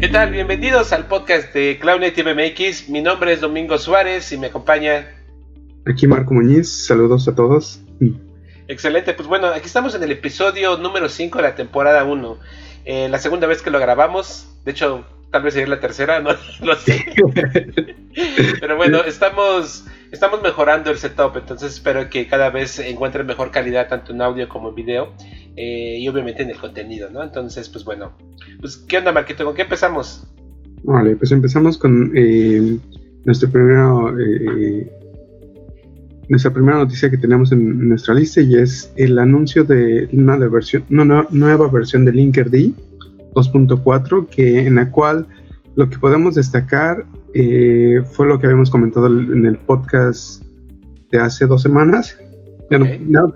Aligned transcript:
¿Qué 0.00 0.06
tal? 0.06 0.30
Bienvenidos 0.30 0.92
al 0.92 1.08
podcast 1.08 1.52
de 1.52 1.76
Native 1.82 2.32
MX. 2.32 2.88
Mi 2.88 3.02
nombre 3.02 3.32
es 3.32 3.40
Domingo 3.40 3.76
Suárez 3.78 4.30
y 4.30 4.38
me 4.38 4.46
acompaña. 4.46 5.08
Aquí 5.86 6.06
Marco 6.06 6.34
Muñiz, 6.34 6.86
saludos 6.86 7.26
a 7.26 7.34
todos. 7.34 7.80
Excelente, 8.68 9.12
pues 9.14 9.26
bueno, 9.26 9.48
aquí 9.48 9.66
estamos 9.66 9.96
en 9.96 10.04
el 10.04 10.12
episodio 10.12 10.76
número 10.76 11.08
5 11.08 11.38
de 11.38 11.42
la 11.42 11.56
temporada 11.56 12.04
1. 12.04 12.38
Eh, 12.84 13.08
la 13.08 13.18
segunda 13.18 13.48
vez 13.48 13.60
que 13.60 13.72
lo 13.72 13.80
grabamos, 13.80 14.48
de 14.64 14.70
hecho, 14.70 15.04
tal 15.32 15.42
vez 15.42 15.54
sería 15.54 15.68
la 15.68 15.80
tercera, 15.80 16.20
no 16.20 16.30
lo 16.60 16.76
sé. 16.76 17.04
Pero 18.60 18.76
bueno, 18.76 19.02
estamos, 19.02 19.84
estamos 20.12 20.40
mejorando 20.42 20.92
el 20.92 20.98
setup, 20.98 21.36
entonces 21.38 21.74
espero 21.74 22.08
que 22.08 22.28
cada 22.28 22.50
vez 22.50 22.78
encuentren 22.78 23.26
mejor 23.26 23.50
calidad 23.50 23.88
tanto 23.88 24.12
en 24.12 24.22
audio 24.22 24.48
como 24.48 24.68
en 24.68 24.74
video. 24.76 25.14
Eh, 25.60 25.98
y 25.98 26.06
obviamente 26.06 26.44
en 26.44 26.50
el 26.50 26.56
contenido, 26.56 27.10
¿no? 27.10 27.20
Entonces, 27.20 27.68
pues 27.68 27.84
bueno, 27.84 28.12
pues 28.60 28.76
¿qué 28.76 28.98
onda, 28.98 29.10
Marquito? 29.10 29.44
¿Con 29.44 29.56
qué 29.56 29.62
empezamos? 29.62 30.24
Vale, 30.84 31.16
pues 31.16 31.32
empezamos 31.32 31.76
con 31.76 32.12
eh, 32.14 32.78
nuestro 33.24 33.50
primero, 33.50 34.16
eh, 34.20 34.88
nuestra 36.28 36.52
primera 36.52 36.78
noticia 36.78 37.10
que 37.10 37.18
tenemos 37.18 37.50
en 37.50 37.88
nuestra 37.88 38.14
lista 38.14 38.40
y 38.40 38.54
es 38.54 38.92
el 38.94 39.18
anuncio 39.18 39.64
de 39.64 40.08
una, 40.12 40.36
versión, 40.36 40.84
una 40.90 41.26
nueva 41.30 41.68
versión 41.68 42.04
de 42.04 42.12
Linkerd 42.12 42.52
2.4 42.52 44.28
que 44.28 44.60
en 44.60 44.76
la 44.76 44.88
cual 44.92 45.26
lo 45.74 45.90
que 45.90 45.98
podemos 45.98 46.36
destacar 46.36 47.04
fue 48.12 48.26
lo 48.28 48.38
que 48.38 48.46
habíamos 48.46 48.70
comentado 48.70 49.08
en 49.08 49.44
el 49.44 49.58
podcast 49.58 50.44
de 51.10 51.18
hace 51.18 51.46
dos 51.46 51.62
semanas, 51.62 52.16
ya, 52.70 52.78
no, 52.78 52.86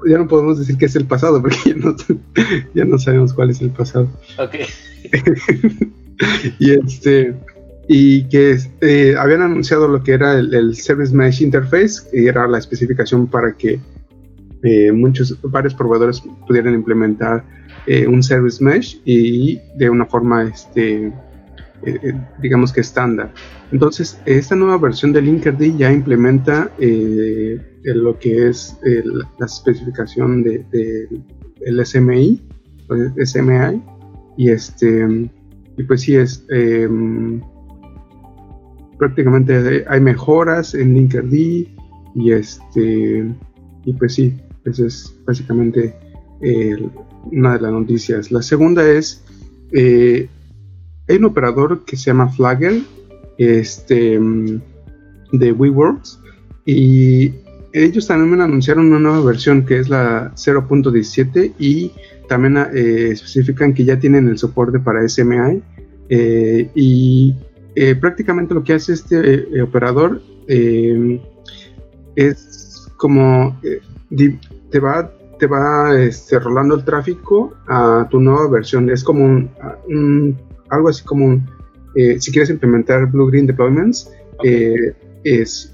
ya, 0.06 0.18
no, 0.18 0.28
podemos 0.28 0.58
decir 0.58 0.76
que 0.76 0.86
es 0.86 0.96
el 0.96 1.06
pasado, 1.06 1.40
porque 1.40 1.76
ya 2.74 2.84
no, 2.84 2.98
sabemos 2.98 3.32
cuál 3.32 3.50
es 3.50 3.60
el 3.60 3.70
pasado. 3.70 4.08
Ok. 4.38 4.54
y 6.58 6.70
este 6.70 7.34
y 7.88 8.24
que 8.28 8.58
eh, 8.80 9.14
habían 9.18 9.42
anunciado 9.42 9.88
lo 9.88 10.02
que 10.02 10.12
era 10.12 10.38
el, 10.38 10.74
Service 10.76 11.14
Mesh 11.14 11.42
Interface, 11.42 12.08
que 12.10 12.26
era 12.26 12.46
la 12.46 12.58
especificación 12.58 13.26
para 13.26 13.52
que 13.56 13.80
eh, 14.62 14.92
muchos, 14.92 15.36
varios 15.42 15.74
proveedores 15.74 16.22
pudieran 16.46 16.74
implementar 16.74 17.44
eh, 17.86 18.06
un 18.06 18.22
Service 18.22 18.62
Mesh 18.62 19.00
y 19.04 19.58
de 19.76 19.90
una 19.90 20.06
forma, 20.06 20.44
este, 20.44 21.12
digamos 22.40 22.72
que 22.72 22.80
estándar. 22.80 23.32
Entonces, 23.70 24.20
esta 24.26 24.54
nueva 24.54 24.78
versión 24.78 25.12
de 25.12 25.22
Linkerd 25.22 25.60
ya 25.76 25.92
implementa 25.92 26.70
lo 26.78 28.18
que 28.18 28.48
es 28.48 28.78
la 29.38 29.46
especificación 29.46 30.42
del 30.42 30.68
de, 30.70 31.08
el 31.64 31.84
SMI, 31.84 32.40
SMI, 33.24 33.82
y 34.36 34.50
este, 34.50 35.30
y 35.76 35.82
pues 35.84 36.02
sí 36.02 36.16
es, 36.16 36.44
em, 36.50 37.40
prácticamente 38.98 39.84
hay 39.88 40.00
mejoras 40.00 40.74
en 40.74 40.94
Linkerd 40.94 41.32
y 41.32 42.32
este, 42.32 43.26
y 43.84 43.92
pues 43.94 44.14
sí, 44.14 44.36
esa 44.64 44.86
es 44.86 45.14
básicamente 45.26 45.94
una 47.30 47.54
de 47.54 47.60
las 47.60 47.72
noticias. 47.72 48.30
La 48.32 48.42
segunda 48.42 48.88
es, 48.88 49.24
eh, 49.72 50.28
hay 51.08 51.16
un 51.16 51.24
operador 51.24 51.84
que 51.84 51.96
se 51.96 52.06
llama 52.06 52.28
Flagger, 52.28 52.82
este, 53.38 54.20
de 55.32 55.52
WeWorks, 55.52 56.20
y 56.64 57.32
ellos 57.72 58.06
también 58.06 58.40
anunciaron 58.40 58.86
una 58.86 58.98
nueva 58.98 59.20
versión 59.22 59.64
que 59.64 59.78
es 59.78 59.88
la 59.88 60.32
0.17 60.34 61.54
y 61.58 61.92
también 62.28 62.56
eh, 62.56 63.08
especifican 63.12 63.74
que 63.74 63.84
ya 63.84 63.98
tienen 63.98 64.28
el 64.28 64.38
soporte 64.38 64.78
para 64.78 65.06
SMI 65.08 65.62
eh, 66.08 66.70
y 66.74 67.34
eh, 67.74 67.94
prácticamente 67.94 68.54
lo 68.54 68.62
que 68.62 68.74
hace 68.74 68.92
este 68.92 69.60
operador 69.62 70.20
es 72.14 72.88
como 72.98 73.58
te 74.70 74.78
va 74.78 75.10
te 75.42 75.48
va 75.48 75.98
este, 75.98 76.38
rolando 76.38 76.76
el 76.76 76.84
tráfico 76.84 77.54
a 77.66 78.06
tu 78.08 78.20
nueva 78.20 78.48
versión. 78.48 78.88
Es 78.90 79.02
como 79.02 79.24
un, 79.24 80.38
algo 80.72 80.88
así 80.88 81.04
como 81.04 81.26
un, 81.26 81.46
si 81.94 82.32
quieres 82.32 82.50
implementar 82.50 83.06
blue 83.06 83.28
green 83.28 83.46
deployments 83.46 84.10
es 85.24 85.72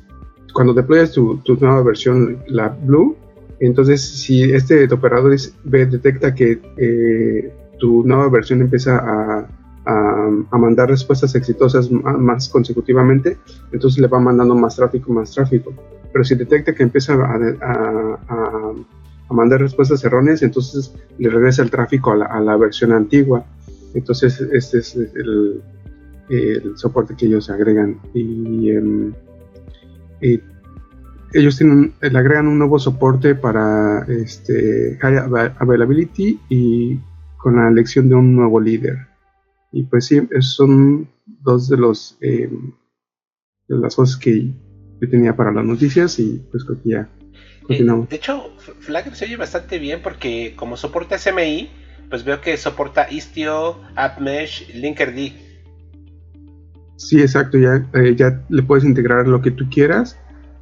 cuando 0.52 0.74
deployas 0.74 1.12
tu, 1.12 1.40
nueva 1.60 1.82
versión, 1.82 2.38
la 2.48 2.68
Blue, 2.68 3.16
entonces 3.60 4.02
si 4.02 4.42
este 4.42 4.92
operador 4.92 5.36
ve, 5.64 5.86
detecta 5.86 6.34
que 6.34 6.60
eh, 6.76 7.52
tu 7.78 8.04
nueva 8.04 8.28
versión 8.28 8.60
empieza 8.62 8.98
a, 8.98 9.46
mandar 10.58 10.90
respuestas 10.90 11.34
exitosas 11.34 11.90
más 11.90 12.48
consecutivamente, 12.48 13.38
entonces 13.72 14.00
le 14.00 14.08
va 14.08 14.18
mandando 14.18 14.54
más 14.54 14.76
tráfico, 14.76 15.12
más 15.12 15.32
tráfico. 15.32 15.72
Pero 16.12 16.24
si 16.24 16.34
detecta 16.34 16.74
que 16.74 16.82
empieza 16.82 17.14
a, 17.14 18.74
mandar 19.30 19.60
respuestas 19.60 20.04
erróneas, 20.04 20.42
entonces 20.42 20.92
le 21.18 21.30
regresa 21.30 21.62
el 21.62 21.70
tráfico 21.70 22.10
a 22.10 22.40
la, 22.40 22.56
versión 22.56 22.92
antigua. 22.92 23.44
Entonces 23.94 24.40
este 24.40 24.78
es 24.78 24.96
el, 24.96 25.62
soporte 26.76 27.14
que 27.16 27.26
ellos 27.26 27.50
agregan. 27.50 28.00
Y, 28.14 28.70
em, 28.70 29.14
ellos 31.32 31.56
tienen, 31.56 31.94
le 32.00 32.18
agregan 32.18 32.48
un 32.48 32.58
nuevo 32.58 32.78
soporte 32.78 33.34
para 33.34 34.04
este, 34.08 34.98
High 35.00 35.54
Availability 35.58 36.40
y 36.48 36.98
con 37.38 37.56
la 37.56 37.68
elección 37.68 38.08
de 38.08 38.14
un 38.14 38.34
nuevo 38.34 38.60
líder. 38.60 38.96
Y 39.72 39.84
pues 39.84 40.06
sí, 40.06 40.16
esos 40.30 40.54
son 40.54 41.08
dos 41.42 41.68
de 41.68 41.76
los 41.76 42.16
em, 42.20 42.72
de 43.68 43.78
las 43.78 43.94
cosas 43.96 44.16
que 44.16 44.46
yo 45.00 45.10
tenía 45.10 45.36
para 45.36 45.52
las 45.52 45.64
noticias 45.64 46.18
y 46.18 46.42
pues 46.50 46.64
creo 46.64 46.82
que 46.82 46.88
ya 46.90 47.00
eh, 47.00 47.66
continuamos. 47.66 48.08
de 48.08 48.16
hecho, 48.16 48.50
Flagger 48.80 49.14
se 49.14 49.26
oye 49.26 49.36
bastante 49.36 49.78
bien 49.78 50.00
porque 50.02 50.54
como 50.56 50.76
soporta 50.76 51.18
SMI, 51.18 51.70
pues 52.08 52.24
veo 52.24 52.40
que 52.40 52.56
soporta 52.56 53.10
Istio, 53.10 53.80
AppMesh, 53.96 54.74
Linkerd. 54.74 55.32
Sí, 56.96 57.20
exacto, 57.20 57.58
ya, 57.58 57.86
eh, 57.94 58.14
ya 58.16 58.44
le 58.48 58.62
puedes 58.62 58.84
integrar 58.84 59.26
lo 59.28 59.40
que 59.40 59.50
tú 59.50 59.68
quieras 59.70 60.18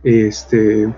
este, 0.07 0.95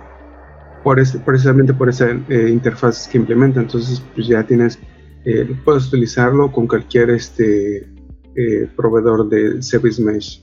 por 0.85 1.01
precisamente 1.25 1.73
por 1.73 1.89
esa 1.89 2.11
eh, 2.11 2.49
interfaz 2.51 3.09
que 3.09 3.19
implementa. 3.19 3.61
Entonces, 3.61 4.03
pues 4.15 4.27
ya 4.29 4.45
tienes, 4.47 4.79
eh, 5.25 5.49
puedes 5.65 5.89
utilizarlo 5.89 6.53
con 6.53 6.67
cualquier 6.67 7.11
este, 7.11 7.89
eh, 8.37 8.69
proveedor 8.77 9.29
de 9.29 9.63
Service 9.63 10.01
Mesh, 10.03 10.43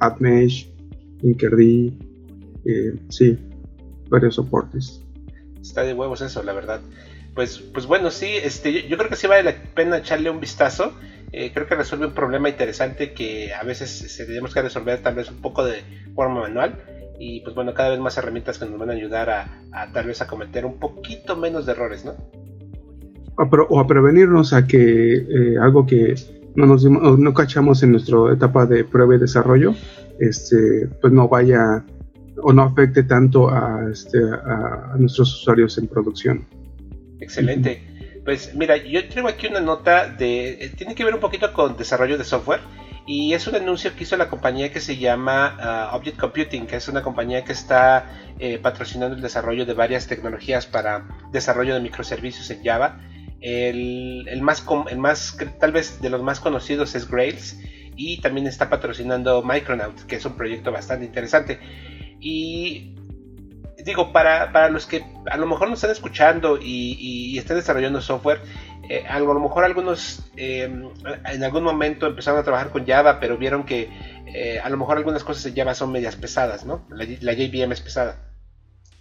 AppMesh, 0.00 0.72
Linkerd, 1.20 1.58
sí, 3.10 3.38
varios 4.08 4.34
soportes. 4.36 5.02
Está 5.60 5.82
de 5.82 5.92
huevos 5.92 6.22
eso, 6.22 6.42
la 6.42 6.54
verdad. 6.54 6.80
Pues, 7.38 7.60
pues 7.60 7.86
bueno, 7.86 8.10
sí, 8.10 8.26
este, 8.42 8.88
yo, 8.88 8.96
creo 8.96 9.08
que 9.08 9.14
sí 9.14 9.28
vale 9.28 9.44
la 9.44 9.54
pena 9.72 9.98
echarle 9.98 10.28
un 10.28 10.40
vistazo. 10.40 10.92
creo 11.30 11.68
que 11.68 11.76
resuelve 11.76 12.06
un 12.06 12.12
problema 12.12 12.48
interesante 12.48 13.12
que 13.12 13.54
a 13.54 13.62
veces 13.62 14.12
tenemos 14.26 14.52
que 14.52 14.60
resolver 14.60 15.00
tal 15.04 15.14
vez 15.14 15.30
un 15.30 15.40
poco 15.40 15.64
de 15.64 15.84
forma 16.16 16.40
manual 16.40 16.82
y 17.16 17.38
pues 17.42 17.54
bueno, 17.54 17.74
cada 17.74 17.90
vez 17.90 18.00
más 18.00 18.18
herramientas 18.18 18.58
que 18.58 18.66
nos 18.66 18.76
van 18.76 18.90
a 18.90 18.94
ayudar 18.94 19.30
a, 19.30 19.92
tal 19.92 20.06
vez 20.08 20.20
a 20.20 20.26
cometer 20.26 20.66
un 20.66 20.80
poquito 20.80 21.36
menos 21.36 21.64
de 21.64 21.72
errores, 21.72 22.04
¿no? 22.04 22.16
O 23.36 23.78
a, 23.78 23.86
prevenirnos 23.86 24.52
a 24.52 24.66
que 24.66 25.14
eh, 25.14 25.58
algo 25.62 25.86
que 25.86 26.16
no 26.56 26.66
nos 26.66 26.84
no 26.84 27.34
cachamos 27.34 27.84
en 27.84 27.92
nuestra 27.92 28.32
etapa 28.32 28.66
de 28.66 28.82
prueba 28.82 29.14
y 29.14 29.18
desarrollo, 29.18 29.76
este, 30.18 30.88
pues 31.00 31.12
no 31.12 31.28
vaya 31.28 31.84
o 32.42 32.52
no 32.52 32.62
afecte 32.62 33.04
tanto 33.04 33.48
a, 33.48 33.88
este, 33.92 34.18
a, 34.18 34.96
nuestros 34.98 35.40
usuarios 35.40 35.78
en 35.78 35.86
producción. 35.86 36.57
Excelente. 37.20 37.82
Pues 38.24 38.54
mira, 38.54 38.76
yo 38.76 39.08
traigo 39.08 39.28
aquí 39.28 39.46
una 39.46 39.60
nota 39.60 40.08
de... 40.08 40.64
Eh, 40.64 40.72
tiene 40.76 40.94
que 40.94 41.04
ver 41.04 41.14
un 41.14 41.20
poquito 41.20 41.52
con 41.52 41.76
desarrollo 41.76 42.18
de 42.18 42.24
software 42.24 42.60
y 43.06 43.32
es 43.32 43.46
un 43.46 43.54
anuncio 43.54 43.96
que 43.96 44.02
hizo 44.02 44.18
la 44.18 44.28
compañía 44.28 44.70
que 44.70 44.80
se 44.80 44.98
llama 44.98 45.56
ah, 45.58 45.90
Object 45.94 46.18
Computing, 46.18 46.66
que 46.66 46.76
es 46.76 46.88
una 46.88 47.02
compañía 47.02 47.42
que 47.42 47.52
está 47.52 48.34
eh, 48.38 48.58
patrocinando 48.58 49.16
el 49.16 49.22
desarrollo 49.22 49.64
de 49.64 49.72
varias 49.72 50.06
tecnologías 50.06 50.66
para 50.66 51.08
desarrollo 51.32 51.72
de 51.72 51.80
microservicios 51.80 52.50
en 52.50 52.62
Java. 52.62 53.00
El, 53.40 54.26
más, 54.42 54.62
el 54.90 54.98
más, 54.98 55.38
tal 55.58 55.72
vez 55.72 56.02
de 56.02 56.10
los 56.10 56.22
más 56.22 56.38
conocidos 56.40 56.94
es 56.96 57.08
Grails 57.08 57.58
y 57.96 58.20
también 58.20 58.46
está 58.46 58.68
patrocinando 58.68 59.42
Micronaut, 59.42 60.02
que 60.02 60.16
es 60.16 60.24
un 60.26 60.36
proyecto 60.36 60.70
bastante 60.70 61.06
interesante. 61.06 61.60
Y 62.20 62.94
digo, 63.84 64.12
para, 64.12 64.52
para 64.52 64.68
los 64.68 64.86
que 64.86 65.04
a 65.30 65.36
lo 65.36 65.46
mejor 65.46 65.68
nos 65.68 65.78
están 65.78 65.90
escuchando 65.90 66.58
y, 66.60 66.96
y 66.98 67.38
están 67.38 67.56
desarrollando 67.56 68.00
software, 68.00 68.40
eh, 68.88 69.04
a 69.06 69.20
lo 69.20 69.38
mejor 69.38 69.64
algunos 69.64 70.22
em, 70.36 70.88
en 71.26 71.44
algún 71.44 71.62
momento 71.62 72.06
empezaron 72.06 72.40
a 72.40 72.42
trabajar 72.42 72.70
con 72.70 72.86
Java, 72.86 73.20
pero 73.20 73.36
vieron 73.36 73.64
que 73.64 73.90
eh, 74.26 74.58
a 74.62 74.68
lo 74.70 74.78
mejor 74.78 74.96
algunas 74.96 75.24
cosas 75.24 75.44
en 75.44 75.56
Java 75.56 75.74
son 75.74 75.92
medias 75.92 76.16
pesadas, 76.16 76.64
¿no? 76.64 76.86
La, 76.88 77.04
JVM 77.34 77.72
es 77.72 77.80
pesada. 77.82 78.16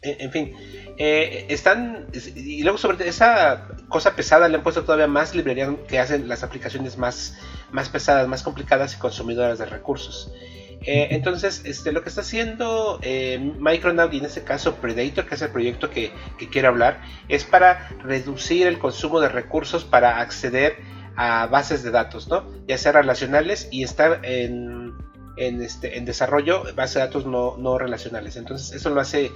en, 0.02 0.32
fin, 0.32 0.54
eh, 0.98 1.46
están. 1.48 2.08
Y 2.36 2.64
luego, 2.64 2.78
sobre 2.78 3.08
esa 3.08 3.70
cosa 3.88 4.14
pesada, 4.16 4.50
le 4.50 4.58
han 4.58 4.64
puesto 4.64 4.84
todavía 4.84 5.08
más 5.08 5.34
librerías 5.34 5.70
que 5.88 6.00
hacen 6.00 6.28
las 6.28 6.44
aplicaciones 6.44 6.98
más, 6.98 7.38
más 7.72 7.88
pesadas, 7.88 8.28
más 8.28 8.44
complicadas 8.44 8.94
y 8.94 8.98
consumidoras 8.98 9.58
de 9.58 9.68
recursos. 9.68 10.34
Eh, 10.82 11.10
entonces, 11.12 11.64
este, 11.66 11.92
lo 11.92 12.02
que 12.04 12.10
está 12.10 12.22
haciendo 12.22 13.00
eh, 13.02 13.40
Micronaut 13.60 14.14
y 14.14 14.20
en 14.20 14.26
este 14.26 14.44
caso 14.44 14.76
Predator, 14.76 15.26
que 15.26 15.36
es 15.36 15.42
el 15.42 15.50
proyecto 15.50 15.90
que, 15.90 16.12
quiero 16.52 16.70
hablar, 16.70 17.02
es 17.28 17.44
para 17.44 17.90
reducir 18.04 18.68
el 18.68 18.80
consumo 18.80 19.20
de 19.20 19.30
recursos 19.30 19.84
para 19.84 20.20
acceder 20.20 20.78
a 21.16 21.48
bases 21.48 21.84
de 21.84 21.92
datos, 21.92 22.28
¿no? 22.28 22.46
Ya 22.68 22.78
sea 22.78 22.92
relacionales 22.92 23.68
y 23.72 23.84
estar 23.84 24.24
en, 24.24 24.94
en, 25.36 25.62
este, 25.62 25.98
en 25.98 26.06
desarrollo 26.06 26.64
bases 26.76 26.96
de 26.96 27.00
datos 27.02 27.26
no, 27.26 27.58
no 27.58 27.78
relacionales. 27.78 28.38
Entonces, 28.38 28.74
eso 28.76 28.90
lo 28.92 29.02
hace 29.02 29.32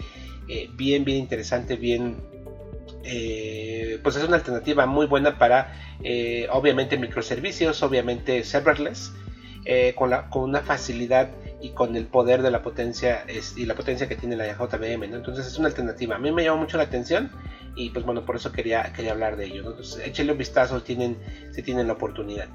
eh, 0.48 0.70
bien, 0.74 1.06
bien 1.06 1.18
interesante, 1.18 1.76
bien... 1.76 2.18
Eh, 3.04 4.00
pues 4.04 4.16
es 4.16 4.24
una 4.24 4.36
alternativa 4.36 4.86
muy 4.86 5.08
buena 5.08 5.40
para 5.40 5.74
eh, 6.04 6.48
obviamente 6.52 6.98
microservicios, 6.98 7.82
obviamente 7.82 8.44
serverless, 8.44 9.12
con, 9.96 10.10
la, 10.10 10.30
con 10.30 10.44
una 10.44 10.62
facilidad 10.62 11.30
y 11.62 11.70
con 11.70 11.96
el 11.96 12.06
poder 12.08 12.42
de 12.42 12.52
la 12.52 12.62
potencia 12.62 13.26
y 13.56 13.66
la 13.66 13.76
potencia 13.76 14.08
que 14.08 14.16
tiene 14.16 14.36
la 14.36 14.54
JVM. 14.54 15.04
Entonces 15.04 15.46
es 15.46 15.58
una 15.58 15.68
alternativa. 15.68 16.16
A 16.16 16.20
mí 16.20 16.32
me 16.32 16.44
llamó 16.44 16.58
mucho 16.58 16.78
la 16.78 16.84
atención 16.84 17.32
y 17.76 17.90
pues 17.90 18.06
bueno, 18.06 18.26
por 18.26 18.36
eso 18.36 18.52
quería, 18.52 18.92
quería 18.94 19.12
hablar 19.12 19.38
de 19.38 19.46
ello. 19.46 19.70
Entonces 19.70 20.06
échenle 20.06 20.34
un 20.34 20.38
vistazo 20.38 20.80
si 20.80 21.64
tienen, 21.64 21.88
la 21.88 21.94
oportunidad. 21.94 22.48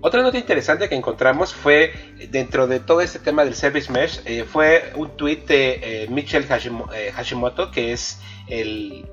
Otra 0.00 0.22
nota 0.22 0.36
interesante 0.36 0.88
que 0.88 0.96
encontramos 0.96 1.54
fue 1.54 1.92
dentro 2.30 2.66
de 2.66 2.80
todo 2.80 3.00
este 3.02 3.20
tema 3.20 3.44
del 3.44 3.54
Service 3.54 3.90
Mesh, 3.92 4.20
eh, 4.24 4.42
fue 4.42 4.92
un 4.96 5.16
tweet 5.16 5.44
de 5.46 5.80
eh, 6.04 6.08
Michel 6.08 6.44
eh, 6.44 7.12
Hashimoto, 7.14 7.70
que 7.70 7.92
es 7.92 8.18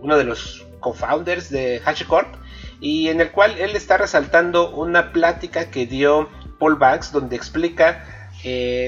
uno 0.02 0.18
de 0.18 0.24
los 0.24 0.66
co-founders 0.80 1.52
de 1.52 1.80
HashiCorp, 1.86 2.34
y 2.82 3.10
en 3.10 3.22
el 3.22 3.30
cual 3.30 3.60
él 3.60 3.76
está 3.76 3.98
resaltando 3.98 4.72
una 4.72 5.12
plática 5.12 5.70
que 5.70 5.86
dio 5.86 6.28
Paul 6.60 6.76
Banks, 6.76 7.12
donde 7.12 7.36
explica 7.36 8.04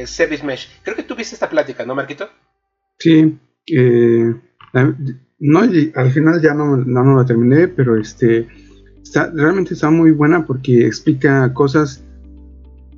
Service 0.05 0.45
Mesh. 0.45 0.69
Creo 0.83 0.95
que 0.95 1.03
tú 1.03 1.15
viste 1.15 1.35
esta 1.35 1.49
plática, 1.49 1.85
¿no, 1.85 1.95
Marquito? 1.95 2.29
Sí, 2.99 3.37
no, 5.39 5.59
al 5.59 6.11
final 6.11 6.41
ya 6.41 6.53
no, 6.53 6.75
lo 6.77 7.25
terminé, 7.25 7.67
pero 7.67 7.99
este 7.99 8.47
realmente 9.33 9.73
está 9.73 9.89
muy 9.89 10.11
buena 10.11 10.45
porque 10.45 10.85
explica 10.85 11.51
cosas 11.53 12.03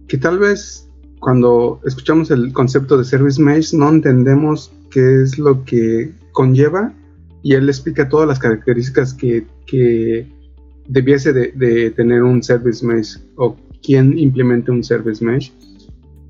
que 0.08 0.18
tal 0.18 0.38
vez 0.38 0.88
cuando 1.20 1.80
escuchamos 1.86 2.30
el 2.30 2.52
concepto 2.52 2.98
de 2.98 3.06
Service 3.06 3.42
Mesh 3.42 3.74
no 3.74 3.90
entendemos 3.90 4.72
qué 4.92 5.24
es 5.24 5.40
lo 5.40 5.64
que 5.64 6.12
conlleva 6.34 6.94
y 7.42 7.54
él 7.54 7.68
explica 7.70 8.10
todas 8.10 8.28
las 8.28 8.40
características 8.40 9.14
que, 9.14 9.48
debiese 10.88 11.32
de, 11.32 11.92
tener 11.92 12.24
un 12.24 12.44
Service 12.44 12.86
Mesh 12.86 13.20
o 13.38 13.56
quién 13.84 14.18
implementa 14.18 14.72
un 14.72 14.84
Service 14.84 15.24
Mesh 15.24 15.54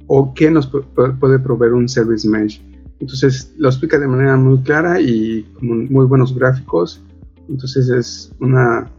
o 0.08 0.34
qué 0.34 0.52
nos 0.52 0.68
puede 0.68 1.40
proveer 1.40 1.74
un 1.74 1.88
Service 1.88 2.28
Mesh. 2.28 2.62
Entonces 3.00 3.54
lo 3.58 3.70
explica 3.70 4.00
de 4.00 4.08
manera 4.08 4.36
muy 4.36 4.60
clara 4.60 5.00
y 5.00 5.44
con 5.60 5.92
muy 5.92 6.06
buenos 6.06 6.36
gráficos. 6.36 7.02
Entonces 7.48 7.90
es 7.90 8.34
una 8.40 8.90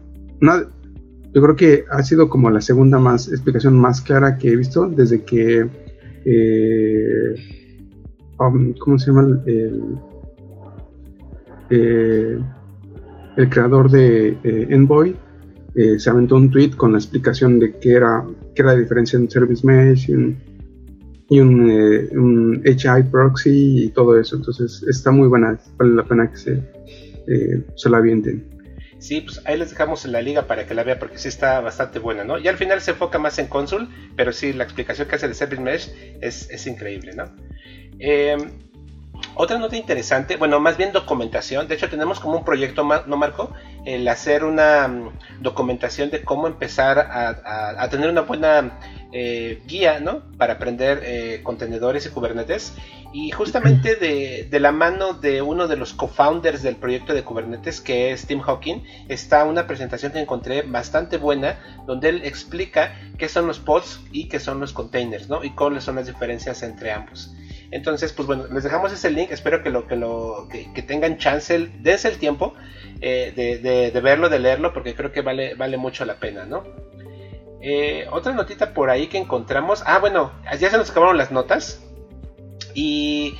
yo 1.34 1.42
creo 1.42 1.56
que 1.56 1.84
ha 1.90 2.02
sido 2.02 2.28
como 2.28 2.50
la 2.50 2.60
segunda 2.60 2.98
más 2.98 3.28
explicación 3.28 3.76
más 3.76 4.00
clara 4.00 4.38
que 4.38 4.52
he 4.52 4.56
visto 4.56 4.86
desde 4.88 5.22
que 5.24 5.66
eh, 6.24 7.34
um, 8.38 8.72
¿cómo 8.74 8.98
se 8.98 9.06
llama? 9.06 9.42
El, 9.46 9.98
eh, 11.70 12.38
el 13.36 13.48
creador 13.48 13.90
de 13.90 14.38
Envoy 14.44 15.16
eh, 15.74 15.98
se 15.98 16.10
aventó 16.10 16.36
un 16.36 16.50
tweet 16.50 16.70
con 16.70 16.92
la 16.92 16.98
explicación 16.98 17.58
de 17.58 17.78
qué 17.78 17.92
era, 17.92 18.24
qué 18.54 18.62
la 18.62 18.74
diferencia 18.74 19.16
entre 19.16 19.40
Service 19.40 19.66
Mesh 19.66 20.10
y 20.10 20.14
un, 20.14 20.38
y 21.30 21.40
un, 21.40 22.62
HI 22.64 23.02
proxy 23.10 23.84
y 23.84 23.88
todo 23.90 24.18
eso. 24.18 24.36
Entonces 24.36 24.84
está 24.88 25.10
muy 25.10 25.28
buena, 25.28 25.58
vale 25.76 25.94
la 25.94 26.04
pena 26.04 26.30
que 26.30 26.36
se, 26.36 26.62
se 27.76 27.90
la 27.90 27.98
avienten. 27.98 28.54
Sí, 29.04 29.20
pues 29.20 29.42
ahí 29.44 29.58
les 29.58 29.68
dejamos 29.68 30.06
en 30.06 30.12
la 30.12 30.22
liga 30.22 30.46
para 30.46 30.66
que 30.66 30.72
la 30.72 30.82
vean 30.82 30.98
porque 30.98 31.18
sí 31.18 31.28
está 31.28 31.60
bastante 31.60 31.98
buena, 31.98 32.24
¿no? 32.24 32.38
Y 32.38 32.48
al 32.48 32.56
final 32.56 32.80
se 32.80 32.92
enfoca 32.92 33.18
más 33.18 33.38
en 33.38 33.48
console, 33.48 33.86
pero 34.16 34.32
sí, 34.32 34.54
la 34.54 34.64
explicación 34.64 35.06
que 35.06 35.16
hace 35.16 35.28
de 35.28 35.34
Service 35.34 35.62
Mesh 35.62 35.92
es, 36.22 36.66
increíble, 36.66 37.12
¿no? 37.14 37.24
Em, 37.98 38.40
otra 39.34 39.58
nota 39.58 39.76
interesante, 39.76 40.36
bueno, 40.36 40.60
más 40.60 40.76
bien 40.76 40.92
documentación. 40.92 41.68
De 41.68 41.74
hecho, 41.74 41.88
tenemos 41.88 42.20
como 42.20 42.38
un 42.38 42.44
proyecto, 42.44 42.84
¿no, 43.06 43.16
Marco? 43.16 43.52
El 43.84 44.06
hacer 44.08 44.44
una 44.44 44.88
mm, 44.88 45.42
documentación 45.42 46.10
de 46.10 46.22
cómo 46.22 46.46
empezar 46.46 46.98
a 46.98 47.88
tener 47.90 48.08
una 48.10 48.22
buena 48.22 48.78
eh, 49.16 49.62
guía 49.68 50.00
¿no? 50.00 50.22
para 50.38 50.54
aprender 50.54 51.00
eh, 51.04 51.40
contenedores 51.44 52.04
y 52.04 52.08
Kubernetes. 52.08 52.74
Y 53.12 53.30
justamente 53.30 53.94
de, 53.94 54.58
la 54.58 54.72
mano 54.72 55.12
de 55.12 55.40
uno 55.40 55.68
de 55.68 55.76
los 55.76 55.92
co-founders 55.92 56.64
del 56.64 56.74
proyecto 56.74 57.14
de 57.14 57.22
Kubernetes, 57.22 57.80
que 57.80 58.10
es 58.10 58.26
Tim 58.26 58.40
Hawking, 58.40 58.82
está 59.08 59.44
una 59.44 59.68
presentación 59.68 60.10
que 60.10 60.18
encontré 60.18 60.62
bastante 60.62 61.16
buena, 61.16 61.60
donde 61.86 62.08
él 62.08 62.22
explica 62.24 62.92
qué 63.16 63.28
son 63.28 63.46
los 63.46 63.60
pods 63.60 64.00
y 64.10 64.26
qué 64.26 64.40
son 64.40 64.58
los 64.58 64.72
containers, 64.72 65.28
¿no? 65.28 65.44
y 65.44 65.50
cuáles 65.50 65.84
son 65.84 65.94
las 65.94 66.08
diferencias 66.08 66.64
entre 66.64 66.90
ambos. 66.90 67.32
Entonces, 67.74 68.12
pues 68.12 68.28
bueno, 68.28 68.44
les 68.52 68.62
dejamos 68.62 68.92
ese 68.92 69.10
link. 69.10 69.32
Espero 69.32 69.64
que 69.64 69.68
lo 69.68 69.88
que 69.88 69.96
lo 69.96 70.46
que, 70.48 70.82
tengan 70.82 71.18
chance, 71.18 71.58
dense 71.80 72.06
el 72.06 72.18
tiempo 72.18 72.54
eh, 73.00 73.32
de, 73.34 73.90
de, 73.90 74.00
verlo, 74.00 74.28
de 74.28 74.38
leerlo, 74.38 74.72
porque 74.72 74.94
creo 74.94 75.10
que 75.10 75.22
vale, 75.22 75.54
vale 75.56 75.76
mucho 75.76 76.04
la 76.04 76.14
pena, 76.14 76.44
¿no? 76.44 76.62
Eh, 77.60 78.06
otra 78.12 78.32
notita 78.32 78.74
por 78.74 78.90
ahí 78.90 79.08
que 79.08 79.18
encontramos. 79.18 79.82
Ah, 79.86 79.98
bueno, 79.98 80.30
ya 80.56 80.70
se 80.70 80.78
nos 80.78 80.88
acabaron 80.88 81.18
las 81.18 81.32
notas. 81.32 81.82
Y 82.74 83.34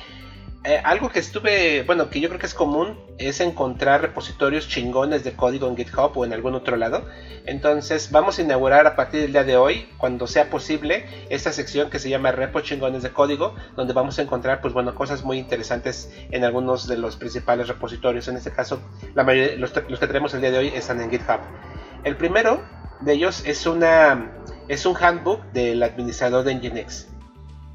eh, 0.65 0.81
algo 0.83 1.09
que 1.09 1.19
estuve, 1.19 1.83
bueno, 1.83 2.09
que 2.09 2.19
yo 2.19 2.27
creo 2.29 2.39
que 2.39 2.47
es 2.47 2.53
común, 2.53 2.99
es 3.17 3.39
encontrar 3.39 4.01
repositorios 4.01 4.67
chingones 4.67 5.23
de 5.23 5.33
código 5.33 5.67
en 5.67 5.77
GitHub 5.77 6.11
o 6.17 6.25
en 6.25 6.33
algún 6.33 6.55
otro 6.55 6.75
lado. 6.75 7.05
Entonces 7.45 8.11
vamos 8.11 8.39
a 8.39 8.41
inaugurar 8.41 8.87
a 8.87 8.95
partir 8.95 9.21
del 9.21 9.31
día 9.31 9.43
de 9.43 9.57
hoy, 9.57 9.87
cuando 9.97 10.25
sea 10.25 10.49
posible, 10.49 11.05
esta 11.29 11.51
sección 11.51 11.89
que 11.89 11.99
se 11.99 12.09
llama 12.09 12.31
Repo 12.31 12.61
Chingones 12.61 13.03
de 13.03 13.11
Código, 13.11 13.55
donde 13.75 13.93
vamos 13.93 14.17
a 14.17 14.23
encontrar, 14.23 14.61
pues 14.61 14.73
bueno, 14.73 14.95
cosas 14.95 15.23
muy 15.23 15.37
interesantes 15.37 16.11
en 16.31 16.43
algunos 16.43 16.87
de 16.87 16.97
los 16.97 17.15
principales 17.15 17.67
repositorios. 17.67 18.27
En 18.27 18.37
este 18.37 18.51
caso, 18.51 18.81
la 19.13 19.23
mayoría, 19.23 19.57
los, 19.57 19.71
los 19.87 19.99
que 19.99 20.07
tenemos 20.07 20.33
el 20.33 20.41
día 20.41 20.51
de 20.51 20.57
hoy 20.57 20.67
están 20.69 20.99
en 20.99 21.11
GitHub. 21.11 21.41
El 22.03 22.17
primero 22.17 22.63
de 23.01 23.13
ellos 23.13 23.43
es, 23.45 23.65
una, 23.67 24.31
es 24.67 24.85
un 24.85 24.95
handbook 24.95 25.43
del 25.51 25.83
administrador 25.83 26.43
de 26.43 26.55
Nginx. 26.55 27.14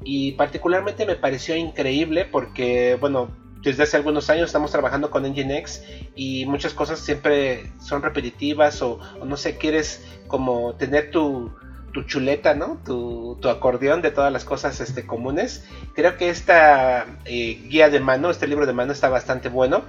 Y 0.03 0.33
particularmente 0.33 1.05
me 1.05 1.15
pareció 1.15 1.55
increíble 1.55 2.25
porque, 2.25 2.97
bueno, 2.99 3.29
desde 3.61 3.83
hace 3.83 3.97
algunos 3.97 4.29
años 4.29 4.47
estamos 4.47 4.71
trabajando 4.71 5.11
con 5.11 5.23
Nginx 5.23 5.83
y 6.15 6.45
muchas 6.47 6.73
cosas 6.73 6.99
siempre 6.99 7.71
son 7.79 8.01
repetitivas 8.01 8.81
o, 8.81 8.99
no 9.25 9.37
sé, 9.37 9.57
quieres 9.57 10.03
como 10.27 10.73
tener 10.75 11.11
tu, 11.11 11.51
tu 11.93 12.03
chuleta, 12.03 12.55
¿no? 12.55 12.79
Tu, 12.83 13.37
acordeón 13.47 14.01
de 14.01 14.11
todas 14.11 14.31
las 14.31 14.45
cosas 14.45 14.79
este, 14.81 15.05
comunes. 15.05 15.67
Creo 15.93 16.17
que 16.17 16.29
esta 16.29 17.05
eh, 17.25 17.61
guía 17.67 17.89
de 17.89 17.99
mano, 17.99 18.29
este 18.29 18.47
libro 18.47 18.65
de 18.65 18.73
mano 18.73 18.91
está 18.91 19.09
bastante 19.09 19.49
bueno 19.49 19.83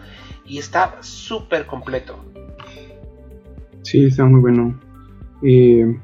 y 0.44 0.58
está 0.58 0.96
súper 1.00 1.66
completo. 1.66 2.22
Sí, 3.82 4.06
está 4.06 4.24
muy 4.24 4.40
bueno. 4.40 4.78
Eh, 5.42 5.98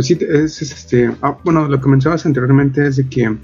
pues 0.00 0.06
sí, 0.06 0.18
es, 0.18 0.62
este, 0.62 1.14
ah, 1.20 1.36
bueno, 1.44 1.68
lo 1.68 1.78
que 1.78 1.86
mencionabas 1.86 2.24
anteriormente 2.24 2.86
es 2.86 2.96
de 2.96 3.06
que 3.06 3.36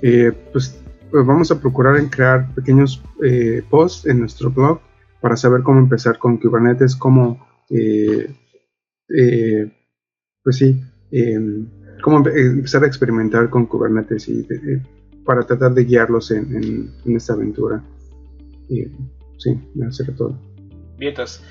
eh, 0.00 0.32
pues, 0.54 0.80
pues, 1.10 1.26
vamos 1.26 1.50
a 1.50 1.60
procurar 1.60 1.98
en 1.98 2.08
crear 2.08 2.48
pequeños 2.54 3.02
eh, 3.22 3.62
posts 3.68 4.06
en 4.06 4.20
nuestro 4.20 4.50
blog 4.50 4.80
para 5.20 5.36
saber 5.36 5.62
cómo 5.62 5.80
empezar 5.80 6.16
con 6.18 6.38
Kubernetes, 6.38 6.96
cómo, 6.96 7.46
pues 7.68 8.30
sí, 10.56 10.80
em, 11.10 11.68
cómo 12.02 12.26
empezar 12.26 12.84
a 12.84 12.86
experimentar 12.86 13.50
con 13.50 13.66
Kubernetes 13.66 14.30
y 14.30 14.48
para 15.26 15.42
tratar 15.42 15.74
de 15.74 15.84
guiarlos 15.84 16.30
en, 16.30 16.90
esta 17.04 17.34
aventura. 17.34 17.84
sí, 19.36 19.60
me 19.74 19.88
hace 19.88 20.10
todo. 20.12 20.40
Bien, 20.96 21.10
entonces, 21.10 21.42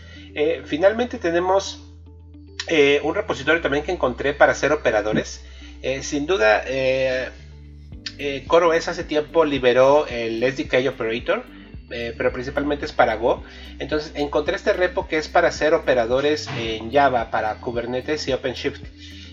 finalmente 0.66 1.20
tenemos 1.20 1.87
eh, 2.68 3.00
un 3.04 3.16
repositorio 3.16 3.62
también 3.62 3.84
que 3.84 3.92
encontré 3.92 4.34
para 4.34 4.52
hacer 4.52 4.72
operadores. 4.72 5.44
Eh, 5.82 6.04
sin 6.04 6.26
duda, 6.26 6.64
eh, 6.66 7.30
CoreOS 8.48 8.88
hace 8.88 9.04
tiempo 9.04 9.46
liberó 9.46 10.08
el 10.08 10.44
SDK 10.44 10.90
Operator, 10.90 11.44
pero 11.90 12.34
principalmente 12.34 12.86
es 12.86 12.92
para 12.92 13.16
Go. 13.16 13.44
Entonces 13.80 14.12
encontré 14.16 14.56
este 14.56 14.74
repo 14.74 15.08
que 15.08 15.18
es 15.18 15.28
para 15.30 15.48
hacer 15.50 15.74
operadores 15.74 16.50
en 16.58 16.92
Java, 16.92 17.32
para 17.32 17.56
Kubernetes 17.56 18.28
y 18.28 18.34
OpenShift. 18.34 18.84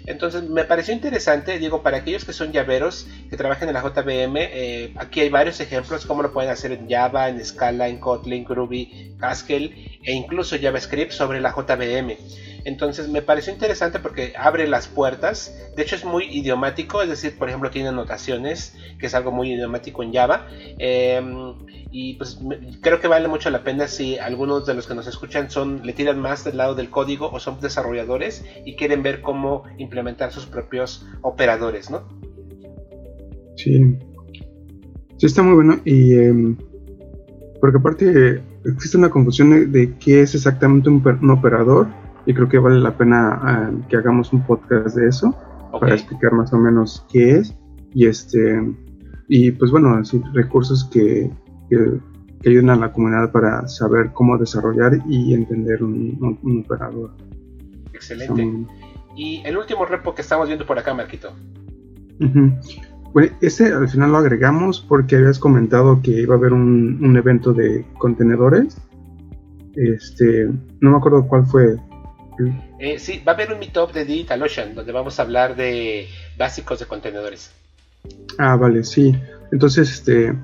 Entonces 0.06 0.42
me 0.42 0.64
pareció 0.64 0.92
interesante, 0.92 1.58
digo, 1.58 1.82
para 1.82 1.96
aquellos 1.96 2.26
que 2.26 2.34
son 2.34 2.52
llaveros, 2.52 3.08
que 3.30 3.38
trabajan 3.38 3.68
en 3.68 3.74
la 3.74 3.82
JVM, 3.82 4.98
aquí 5.00 5.20
hay 5.20 5.30
varios 5.30 5.58
ejemplos, 5.60 6.04
cómo 6.04 6.22
lo 6.22 6.32
pueden 6.32 6.50
hacer 6.50 6.72
en 6.72 6.88
Java, 6.88 7.30
en 7.30 7.42
Scala, 7.44 7.88
en 7.88 7.98
Kotlin, 7.98 8.44
Groovy, 8.44 9.16
Haskell 9.20 9.98
e 10.02 10.12
incluso 10.12 10.56
JavaScript 10.56 11.10
sobre 11.10 11.40
la 11.40 11.52
JVM. 11.52 12.16
Entonces 12.64 13.09
me 13.09 13.23
pareció 13.23 13.52
interesante 13.52 13.99
porque 13.99 14.33
abre 14.37 14.66
las 14.66 14.88
puertas. 14.88 15.54
De 15.76 15.83
hecho 15.83 15.97
es 15.97 16.04
muy 16.04 16.25
idiomático, 16.25 17.02
es 17.02 17.09
decir, 17.09 17.37
por 17.38 17.49
ejemplo 17.49 17.71
tiene 17.71 17.92
notaciones, 17.92 18.75
que 18.99 19.06
es 19.06 19.14
algo 19.14 19.30
muy 19.30 19.52
idiomático 19.52 20.02
en 20.02 20.12
Java. 20.12 20.47
Em, 20.78 21.54
y 21.90 22.14
pues 22.14 22.38
creo 22.80 23.00
que 23.00 23.06
vale 23.06 23.28
mucho 23.28 23.50
la 23.50 23.62
pena 23.62 23.87
si 23.87 24.18
algunos 24.18 24.66
de 24.66 24.75
los 24.75 24.87
que 24.87 24.94
nos 24.94 25.06
escuchan 25.06 25.50
son 25.50 25.83
le 25.85 25.92
tiran 25.92 26.18
más 26.18 26.42
del 26.44 26.56
lado 26.56 26.75
del 26.75 26.90
código 26.90 27.30
o 27.30 27.38
son 27.38 27.61
desarrolladores 27.61 28.44
y 28.64 28.76
quieren 28.76 29.02
ver 29.02 29.21
cómo 29.21 29.64
implementar 29.78 30.33
sus 30.33 30.47
propios 30.47 31.06
operadores, 31.21 31.90
¿no? 31.90 32.09
Sí. 33.56 33.97
Sí 35.18 35.26
está 35.26 35.42
muy 35.42 35.54
bueno 35.54 35.80
y 35.85 36.14
em, 36.14 36.56
porque 37.61 37.78
aparte 37.78 38.42
existe 38.64 38.97
una 38.97 39.11
confusión 39.11 39.71
de, 39.71 39.94
qué 39.99 40.23
es 40.23 40.35
exactamente 40.35 40.88
un 40.88 41.30
operador 41.30 41.88
y 42.26 42.35
creo 42.35 42.49
que 42.49 42.59
vale 42.59 42.81
la 42.81 42.97
pena 42.97 43.38
ah, 43.43 43.71
que 43.88 43.97
hagamos 43.97 44.33
un 44.33 44.43
podcast 44.47 44.97
de 44.97 45.09
eso 45.09 45.35
para 45.78 45.95
explicar 45.95 46.33
más 46.33 46.52
o 46.52 46.59
menos 46.59 47.04
qué 47.12 47.38
es 47.38 47.54
y 47.93 48.07
este 48.07 48.61
y 49.28 49.50
pues 49.52 49.71
bueno 49.71 49.95
así 49.95 50.23
recursos 50.33 50.85
que, 50.93 51.31
que, 51.69 52.49
ayudan 52.49 52.71
a 52.71 52.76
la 52.76 52.93
comunidad 52.93 53.33
para 53.33 53.66
saber 53.69 54.12
cómo 54.12 54.37
desarrollar 54.37 54.99
y 55.09 55.33
entender 55.33 55.83
un, 55.83 56.62
operador. 56.62 57.14
Excelente. 57.95 58.66
Y 59.16 59.40
el 59.47 59.57
último 59.57 59.87
repo 59.87 60.14
que 60.14 60.21
estamos 60.21 60.49
viendo 60.49 60.66
por 60.66 60.78
acá 60.78 60.93
Marquito. 60.93 61.33
Bueno, 63.14 63.33
ese 63.40 63.73
al 63.73 63.88
final 63.88 64.12
lo 64.12 64.19
agregamos 64.19 64.85
porque 64.87 65.16
habías 65.16 65.38
comentado 65.38 66.02
que 66.02 66.11
iba 66.11 66.35
a 66.35 66.38
haber 66.38 66.52
un, 66.52 67.02
un 67.02 67.16
evento 67.16 67.54
de 67.54 67.87
contenedores. 67.97 68.76
Este 69.76 70.50
no 70.81 70.90
me 70.90 70.97
acuerdo 70.99 71.26
cuál 71.26 71.47
fue 71.47 71.78
eh, 72.78 72.98
sí, 72.98 73.22
va 73.26 73.32
a 73.32 73.34
haber 73.34 73.52
un 73.52 73.58
meetup 73.58 73.92
de 73.92 74.04
DigitalOcean 74.04 74.74
donde 74.74 74.92
vamos 74.92 75.18
a 75.18 75.22
hablar 75.22 75.56
de 75.56 76.08
básicos 76.36 76.78
de 76.80 76.86
contenedores. 76.86 77.50
Ah, 78.38 78.56
vale, 78.56 78.84
sí. 78.84 79.14
Entonces, 79.52 79.90
este, 79.90 80.34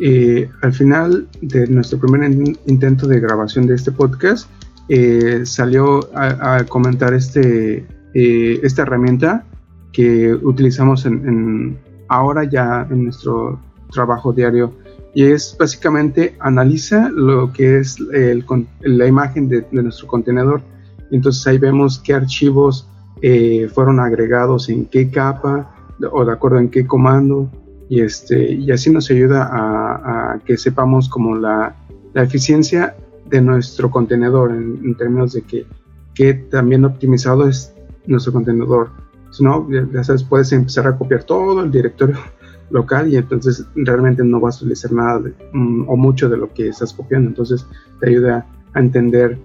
eh, 0.00 0.48
al 0.62 0.72
final 0.72 1.28
de 1.40 1.66
nuestro 1.66 1.98
primer 1.98 2.30
intento 2.66 3.06
de 3.06 3.20
grabación 3.20 3.66
de 3.66 3.74
este 3.74 3.92
podcast, 3.92 4.48
eh, 4.88 5.42
salió 5.44 6.00
a, 6.14 6.64
comentar 6.64 7.12
este, 7.12 7.86
esta 8.14 8.82
herramienta 8.82 9.44
que 9.92 10.32
utilizamos 10.32 11.04
en, 11.04 11.78
ahora 12.08 12.44
ya 12.44 12.86
en 12.90 13.04
nuestro 13.04 13.60
trabajo 13.92 14.32
diario 14.32 14.72
y 15.14 15.24
es 15.24 15.56
básicamente 15.58 16.36
analiza 16.40 17.10
lo 17.10 17.52
que 17.52 17.78
es 17.78 17.98
la 18.00 19.06
imagen 19.06 19.48
de 19.48 19.66
nuestro 19.72 20.06
contenedor 20.06 20.62
entonces 21.10 21.46
ahí 21.46 21.58
vemos 21.58 21.98
qué 21.98 22.14
archivos 22.14 22.88
eh, 23.20 23.68
fueron 23.72 23.98
agregados 24.00 24.68
en 24.68 24.86
qué 24.86 25.10
capa 25.10 25.74
o 26.12 26.24
de 26.24 26.32
acuerdo 26.32 26.58
en 26.58 26.68
qué 26.68 26.86
comando 26.86 27.50
y, 27.88 28.00
este, 28.00 28.52
y 28.52 28.70
así 28.70 28.90
nos 28.90 29.10
ayuda 29.10 29.48
a, 29.50 30.38
que 30.44 30.56
sepamos 30.56 31.08
como 31.08 31.36
la, 31.36 31.74
eficiencia 32.14 32.96
de 33.30 33.40
nuestro 33.40 33.92
contenedor 33.92 34.50
en, 34.50 34.96
términos 34.96 35.34
de 35.34 35.42
que, 35.42 35.66
que, 36.14 36.34
también 36.34 36.84
optimizado 36.84 37.46
es 37.46 37.72
nuestro 38.06 38.32
contenedor. 38.32 38.90
Si 39.30 39.44
no, 39.44 39.68
ya 39.70 40.02
sabes, 40.02 40.24
puedes 40.24 40.50
empezar 40.52 40.88
a 40.88 40.98
copiar 40.98 41.22
todo 41.22 41.62
el 41.62 41.70
directorio 41.70 42.16
local 42.70 43.12
y 43.12 43.16
entonces 43.16 43.64
realmente 43.76 44.24
no 44.24 44.40
vas 44.40 44.56
a 44.56 44.64
utilizar 44.64 44.90
nada 44.90 45.20
mm, 45.52 45.88
o 45.88 45.96
mucho 45.96 46.28
de 46.28 46.38
lo 46.38 46.52
que 46.52 46.68
estás 46.68 46.92
copiando. 46.92 47.28
Entonces 47.28 47.64
te 48.00 48.08
ayuda 48.08 48.44
a 48.74 48.80
entender 48.80 49.38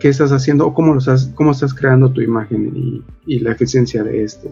qué 0.00 0.08
estás 0.08 0.32
haciendo 0.32 0.66
o 0.66 0.74
cómo, 0.74 0.92
lo 0.92 0.98
estás, 0.98 1.30
cómo 1.34 1.52
estás 1.52 1.72
creando 1.72 2.10
tu 2.10 2.20
imagen 2.20 3.04
y, 3.26 3.38
la 3.38 3.52
eficiencia 3.52 4.02
de 4.02 4.24
este. 4.24 4.50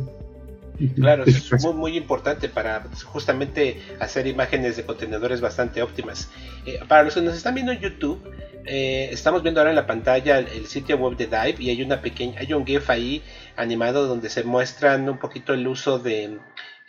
Claro, 0.94 1.24
es 1.24 1.64
muy, 1.64 1.74
muy, 1.74 1.96
importante 1.96 2.48
para 2.48 2.84
justamente 3.04 3.80
hacer 3.98 4.28
imágenes 4.28 4.76
de 4.76 4.84
contenedores 4.84 5.40
bastante 5.40 5.82
óptimas. 5.82 6.30
Eh, 6.64 6.78
para 6.86 7.02
los 7.02 7.14
que 7.14 7.20
nos 7.20 7.36
están 7.36 7.56
viendo 7.56 7.72
en 7.72 7.80
YouTube, 7.80 8.20
eh, 8.64 9.08
estamos 9.10 9.42
viendo 9.42 9.60
ahora 9.60 9.70
en 9.70 9.76
la 9.76 9.86
pantalla 9.86 10.38
el, 10.38 10.66
sitio 10.66 10.96
web 10.98 11.16
de 11.16 11.26
Dive 11.26 11.56
y 11.58 11.70
hay 11.70 11.82
una 11.82 12.00
pequeña, 12.00 12.38
hay 12.38 12.52
un 12.52 12.64
GIF 12.64 12.90
ahí 12.90 13.22
animado 13.56 14.06
donde 14.06 14.28
se 14.28 14.44
muestran 14.44 15.08
un 15.08 15.18
poquito 15.18 15.52
el 15.52 15.66
uso 15.66 15.98
de, 15.98 16.38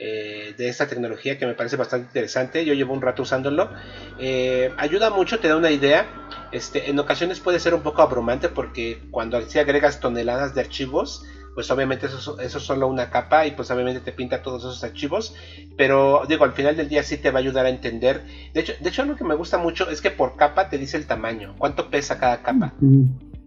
eh, 0.02 0.54
de 0.58 0.70
esta 0.70 0.88
tecnología 0.88 1.38
que 1.38 1.46
me 1.46 1.56
parece 1.56 1.76
bastante 1.76 2.08
interesante. 2.08 2.64
Yo 2.64 2.74
llevo 2.74 2.94
un 2.94 3.02
rato 3.02 3.24
usándolo. 3.24 3.70
Eh, 4.18 4.72
ayuda 4.78 5.10
mucho, 5.10 5.40
te 5.40 5.50
da 5.50 5.58
una 5.58 5.72
idea. 5.72 6.08
Este, 6.54 6.90
en 6.90 6.98
ocasiones 7.00 7.42
puede 7.42 7.60
ser 7.60 7.74
un 7.74 7.82
poco 7.82 8.02
abrumante 8.02 8.48
porque 8.48 9.02
cuando 9.12 9.42
se 9.42 9.60
agregas 9.60 10.00
toneladas 10.00 10.56
de 10.56 10.62
archivos, 10.62 11.26
pues 11.54 11.70
obviamente 11.70 12.06
eso, 12.06 12.40
eso, 12.40 12.58
es 12.60 12.64
solo 12.64 12.88
una 12.88 13.10
capa 13.10 13.46
y 13.46 13.52
pues 13.52 13.70
obviamente 13.72 14.00
te 14.00 14.14
pinta 14.14 14.42
todos 14.42 14.64
esos 14.64 14.82
archivos. 14.86 15.36
Pero 15.76 16.24
digo, 16.30 16.46
al 16.46 16.54
final 16.54 16.78
del 16.78 16.88
día 16.88 17.04
sí 17.04 17.18
te 17.18 17.30
va 17.30 17.40
a 17.40 17.42
ayudar 17.42 17.66
a 17.66 17.70
entender. 17.70 18.24
De 18.54 18.62
hecho, 18.62 18.74
de 18.80 18.88
hecho 18.88 19.02
algo 19.02 19.18
que 19.18 19.26
me 19.26 19.36
gusta 19.36 19.58
mucho 19.58 19.90
es 19.90 20.00
que 20.00 20.12
por 20.12 20.38
capa 20.38 20.70
te 20.70 20.78
dice 20.78 20.96
el 20.96 21.08
tamaño, 21.08 21.56
cuánto 21.58 21.90
pesa 21.90 22.18
cada 22.18 22.42
capa. 22.42 22.74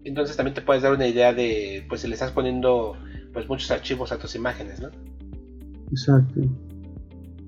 Entonces 0.03 0.37
también 0.37 0.53
te 0.53 0.61
puedes 0.61 0.83
dar 0.83 0.93
una 0.93 1.07
idea 1.07 1.33
de, 1.33 1.83
pues 1.89 2.01
si 2.01 2.07
le 2.07 2.13
estás 2.13 2.31
poniendo 2.31 2.95
pues 3.33 3.47
muchos 3.47 3.71
archivos 3.71 4.11
a 4.11 4.19
tus 4.19 4.35
imágenes, 4.35 4.79
¿no? 4.79 4.91
Exacto. 5.93 6.41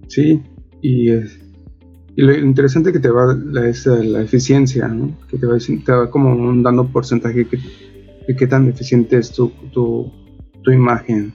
Sí, 0.08 0.40
y, 0.82 1.10
es, 1.10 1.40
y 2.16 2.22
lo 2.22 2.38
interesante 2.38 2.94
que 2.94 3.00
te 3.00 3.10
va 3.10 3.34
la, 3.34 3.68
es 3.68 3.88
la 3.88 4.22
eficiencia, 4.22 4.88
¿no? 4.88 5.18
Que 5.30 5.40
te 5.40 5.48
va, 5.48 5.58
te 5.58 5.92
va 5.92 6.12
como 6.12 6.30
dando 6.62 6.88
porcentaje 6.88 7.48
de 8.28 8.36
qué 8.36 8.48
tan 8.48 8.68
eficiente 8.68 9.18
es 9.18 9.32
tu, 9.32 9.50
tu, 9.74 10.12
tu, 10.62 10.72
imagen. 10.72 11.34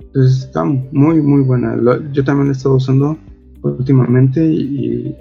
Entonces 0.00 0.44
está 0.46 0.64
muy, 0.64 1.22
muy 1.22 1.42
buena. 1.42 1.76
yo 2.12 2.24
también 2.24 2.48
la 2.48 2.52
he 2.52 2.56
estado 2.56 2.74
usando 2.74 3.16
últimamente 3.62 4.44
y, 4.44 5.16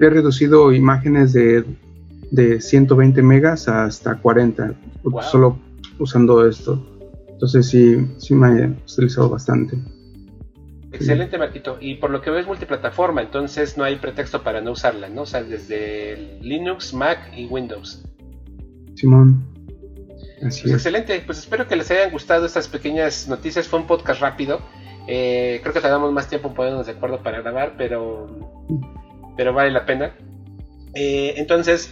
he 0.00 0.10
reducido 0.10 0.72
imágenes 0.72 1.32
de, 1.32 1.64
de 2.30 2.60
120 2.60 3.22
megas 3.22 3.68
hasta 3.68 4.16
40, 4.16 4.74
solo 5.30 5.58
usando 5.98 6.46
esto. 6.48 6.91
Entonces 7.42 7.70
sí, 7.70 7.96
sí 8.18 8.36
me 8.36 8.56
he 8.56 8.66
utilizado 8.68 9.28
bastante. 9.28 9.76
Excelente, 10.92 11.36
Marquito. 11.38 11.76
Y 11.80 11.96
por 11.96 12.10
lo 12.10 12.22
que 12.22 12.30
veo 12.30 12.38
es 12.38 12.46
multiplataforma, 12.46 13.20
entonces 13.20 13.76
no 13.76 13.82
hay 13.82 13.96
pretexto 13.96 14.44
para 14.44 14.60
no 14.60 14.70
usarla, 14.70 15.08
¿no? 15.08 15.22
O 15.22 15.26
sea, 15.26 15.42
desde 15.42 16.38
Linux, 16.40 16.94
Mac 16.94 17.32
y 17.36 17.46
Windows. 17.46 18.04
Simón. 18.94 19.44
Así 20.46 20.62
pues 20.62 20.74
Excelente, 20.74 21.20
pues 21.26 21.38
espero 21.38 21.66
que 21.66 21.74
les 21.74 21.90
hayan 21.90 22.12
gustado 22.12 22.46
estas 22.46 22.68
pequeñas 22.68 23.26
noticias. 23.26 23.66
Fue 23.66 23.80
un 23.80 23.88
podcast 23.88 24.20
rápido. 24.20 24.60
Eh, 25.08 25.58
creo 25.62 25.74
que 25.74 25.80
tardamos 25.80 26.12
más 26.12 26.28
tiempo 26.28 26.46
en 26.46 26.54
ponernos 26.54 26.86
de 26.86 26.92
acuerdo 26.92 27.24
para 27.24 27.40
grabar, 27.40 27.74
pero, 27.76 28.64
pero 29.36 29.52
vale 29.52 29.72
la 29.72 29.84
pena. 29.84 30.14
Eh, 30.94 31.34
entonces, 31.38 31.90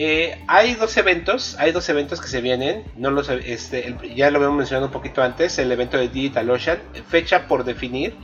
eh, 0.00 0.44
hay 0.46 0.74
dos 0.74 0.96
eventos, 0.96 1.56
hay 1.58 1.72
dos 1.72 1.88
eventos 1.88 2.20
que 2.20 2.28
se 2.28 2.40
vienen, 2.40 2.84
no 2.96 3.10
los, 3.10 3.28
este, 3.28 3.96
ya 4.14 4.30
lo 4.30 4.36
habíamos 4.36 4.56
mencionado 4.56 4.86
un 4.86 4.92
poquito 4.92 5.22
antes, 5.22 5.58
el 5.58 5.72
evento 5.72 5.98
de 5.98 6.08
Digital 6.08 6.48
Ocean, 6.50 6.78
fecha 7.08 7.48
por 7.48 7.64
definir, 7.64 8.14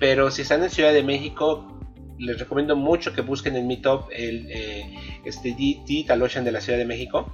pero 0.00 0.32
si 0.32 0.42
están 0.42 0.64
en 0.64 0.70
Ciudad 0.70 0.92
de 0.92 1.04
México, 1.04 1.79
les 2.20 2.38
recomiendo 2.38 2.76
mucho 2.76 3.12
que 3.12 3.22
busquen 3.22 3.56
en 3.56 3.66
Meetup 3.66 4.08
el 4.12 4.46
eh, 4.50 4.94
este 5.24 5.54
Digital 5.54 6.22
Ocean 6.22 6.44
de 6.44 6.52
la 6.52 6.60
Ciudad 6.60 6.78
de 6.78 6.84
México, 6.84 7.32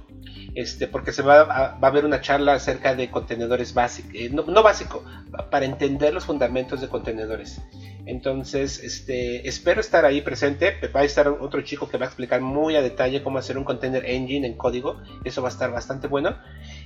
este, 0.55 0.87
porque 0.87 1.11
se 1.11 1.21
va 1.21 1.41
a, 1.41 1.77
va 1.77 1.87
a 1.87 1.91
haber 1.91 2.05
una 2.05 2.21
charla 2.21 2.53
acerca 2.53 2.95
de 2.95 3.11
contenedores 3.11 3.73
básicos, 3.73 4.11
eh, 4.15 4.29
no, 4.31 4.43
no 4.43 4.63
básico, 4.63 5.03
para 5.51 5.65
entender 5.65 6.13
los 6.13 6.25
fundamentos 6.25 6.81
de 6.81 6.87
contenedores. 6.87 7.61
Entonces, 8.07 8.81
este, 8.81 9.47
espero 9.49 9.81
estar 9.81 10.05
ahí 10.05 10.21
presente. 10.21 10.75
Va 10.95 11.01
a 11.01 11.03
estar 11.03 11.27
otro 11.27 11.61
chico 11.61 11.89
que 11.89 11.97
va 11.97 12.05
a 12.05 12.07
explicar 12.07 12.39
muy 12.39 12.77
a 12.77 12.81
detalle 12.81 13.21
cómo 13.21 13.37
hacer 13.37 13.57
un 13.57 13.65
container 13.65 14.05
engine 14.05 14.47
en 14.47 14.55
código. 14.55 15.01
Eso 15.25 15.41
va 15.41 15.49
a 15.49 15.51
estar 15.51 15.71
bastante 15.71 16.07
bueno. 16.07 16.37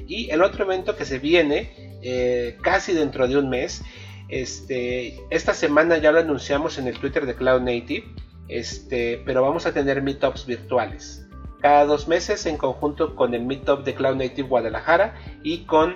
Y 0.07 0.31
el 0.31 0.41
otro 0.41 0.65
evento 0.65 0.95
que 0.95 1.05
se 1.05 1.19
viene 1.19 1.99
eh, 2.01 2.57
casi 2.63 2.93
dentro 2.93 3.27
de 3.27 3.37
un 3.37 3.49
mes. 3.49 3.83
Este, 4.31 5.19
esta 5.29 5.53
semana 5.53 5.97
ya 5.97 6.11
lo 6.11 6.19
anunciamos 6.19 6.77
en 6.77 6.87
el 6.87 6.97
Twitter 6.97 7.25
de 7.25 7.35
Cloud 7.35 7.61
Native. 7.61 8.05
Este, 8.47 9.21
pero 9.25 9.41
vamos 9.41 9.65
a 9.65 9.73
tener 9.73 10.01
meetups 10.01 10.45
virtuales. 10.45 11.27
Cada 11.59 11.85
dos 11.85 12.07
meses 12.07 12.45
en 12.47 12.57
conjunto 12.57 13.15
con 13.15 13.33
el 13.35 13.45
meetup 13.45 13.83
de 13.83 13.93
Cloud 13.93 14.15
Native 14.15 14.47
Guadalajara 14.47 15.15
y 15.43 15.65
con, 15.65 15.95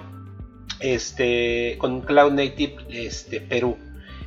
este, 0.80 1.78
Cloud 1.80 2.34
Native 2.34 2.76
Perú. 3.50 3.78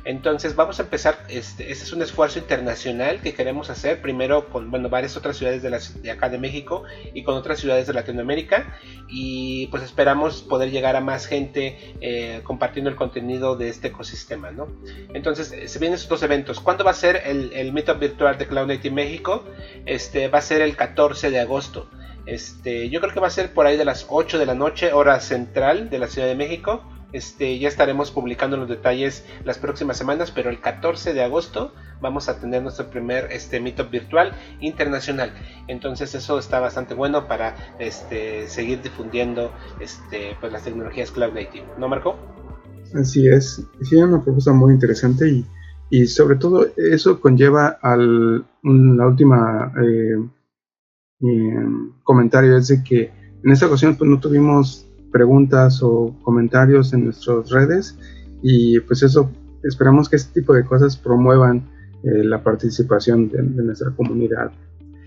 Entonces 0.09 0.55
vamos 0.55 0.79
a 0.79 0.81
empezar, 0.81 1.19
este, 1.29 1.71
es 1.71 1.93
un 1.93 2.01
esfuerzo 2.01 2.39
internacional 2.39 3.21
que 3.21 3.35
queremos 3.35 3.69
hacer, 3.69 4.01
primero 4.01 4.49
con 4.49 4.71
bueno, 4.71 4.89
varias 4.89 5.15
otras 5.15 5.37
ciudades 5.37 5.61
de, 5.61 5.69
la, 5.69 5.79
acá 6.11 6.29
de 6.29 6.39
México 6.39 6.81
y 7.13 7.21
con 7.21 7.35
otras 7.35 7.59
ciudades 7.59 7.85
de 7.85 7.93
Latinoamérica 7.93 8.75
y 9.07 9.67
pues 9.67 9.83
esperamos 9.83 10.41
poder 10.41 10.71
llegar 10.71 10.95
a 10.95 10.99
más 10.99 11.27
gente 11.27 11.93
eh, 12.01 12.41
compartiendo 12.43 12.89
el 12.89 12.95
contenido 12.95 13.55
de 13.55 13.69
este 13.69 13.89
ecosistema, 13.89 14.49
¿no? 14.49 14.67
Entonces 15.13 15.53
se 15.71 15.77
vienen 15.77 15.93
estos 15.93 16.09
dos 16.09 16.23
eventos. 16.23 16.59
¿Cuándo 16.59 16.83
va 16.83 16.89
a 16.89 16.95
ser 16.95 17.21
el, 17.27 17.53
el 17.53 17.71
Meetup 17.71 17.99
virtual 17.99 18.35
de 18.39 18.47
Cloud 18.47 18.65
Native 18.65 18.95
México? 18.95 19.43
Este 19.85 20.27
va 20.27 20.39
a 20.39 20.41
ser 20.41 20.63
el 20.63 20.75
14 20.75 21.29
de 21.29 21.39
agosto. 21.39 21.87
Este, 22.25 22.89
yo 22.89 22.99
creo 22.99 23.13
que 23.13 23.19
va 23.19 23.27
a 23.27 23.29
ser 23.29 23.53
por 23.53 23.67
ahí 23.67 23.77
de 23.77 23.85
las 23.85 24.07
8 24.09 24.39
de 24.39 24.47
la 24.47 24.55
noche, 24.55 24.91
hora 24.91 25.19
central 25.19 25.91
de 25.91 25.99
la 25.99 26.07
Ciudad 26.07 26.27
de 26.27 26.33
México. 26.33 26.83
Este, 27.11 27.57
ya 27.59 27.67
estaremos 27.67 28.11
publicando 28.11 28.57
los 28.57 28.69
detalles 28.69 29.25
las 29.43 29.57
próximas 29.57 29.97
semanas, 29.97 30.31
pero 30.31 30.49
el 30.49 30.59
14 30.59 31.13
de 31.13 31.23
agosto 31.23 31.73
vamos 32.01 32.29
a 32.29 32.39
tener 32.39 32.61
nuestro 32.61 32.89
primer 32.89 33.31
este, 33.31 33.59
meetup 33.59 33.89
virtual 33.89 34.33
internacional. 34.59 35.33
Entonces 35.67 36.13
eso 36.15 36.39
está 36.39 36.59
bastante 36.59 36.93
bueno 36.93 37.27
para 37.27 37.55
este, 37.79 38.47
seguir 38.47 38.81
difundiendo 38.81 39.51
este, 39.79 40.37
pues, 40.39 40.51
las 40.51 40.63
tecnologías 40.63 41.11
cloud 41.11 41.33
native. 41.33 41.65
¿No, 41.77 41.87
Marco? 41.87 42.15
Así 42.95 43.27
es, 43.27 43.63
sí, 43.81 43.95
una 43.97 44.23
propuesta 44.23 44.51
muy 44.51 44.73
interesante 44.73 45.29
y, 45.29 45.45
y 45.91 46.07
sobre 46.07 46.37
todo 46.37 46.67
eso 46.75 47.19
conlleva 47.19 47.77
al 47.81 48.45
la 48.63 49.07
última 49.07 49.71
eh, 49.81 50.17
eh, 51.21 51.65
comentario 52.03 52.57
es 52.57 52.67
de 52.69 52.83
que 52.83 53.11
en 53.43 53.51
esta 53.51 53.67
ocasión 53.67 53.95
pues 53.95 54.09
no 54.09 54.19
tuvimos 54.19 54.88
preguntas 55.11 55.81
o 55.81 56.15
comentarios 56.21 56.93
en 56.93 57.05
nuestras 57.05 57.49
redes. 57.49 57.97
Y 58.41 58.79
pues 58.81 59.03
eso 59.03 59.31
esperamos 59.63 60.09
que 60.09 60.15
este 60.15 60.39
tipo 60.41 60.53
de 60.53 60.63
cosas 60.63 60.97
promuevan 60.97 61.69
eh, 62.03 62.23
la 62.23 62.43
participación 62.43 63.29
de, 63.29 63.43
nuestra 63.43 63.91
comunidad. 63.91 64.51